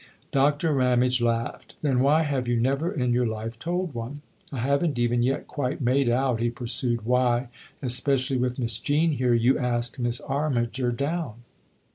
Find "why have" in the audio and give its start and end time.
1.99-2.47